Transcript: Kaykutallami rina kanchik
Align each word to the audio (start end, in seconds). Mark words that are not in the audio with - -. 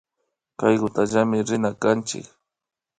Kaykutallami 0.59 1.37
rina 1.47 1.71
kanchik 1.81 2.25